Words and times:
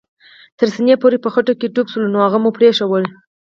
تر 0.57 0.67
سېنې 0.75 0.95
پورې 1.01 1.17
په 1.23 1.29
خټو 1.33 1.53
کې 1.59 1.71
ډوب 1.75 1.87
شول، 1.91 2.05
نو 2.13 2.17
هغوی 2.25 2.39
مو 2.43 2.49
پرېښوول. 2.57 3.05